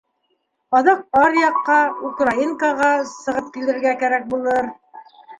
[0.77, 1.75] Аҙаҡ аръяҡҡа,
[2.07, 4.71] Украинкаға, сығып килергә кәрәк булыр.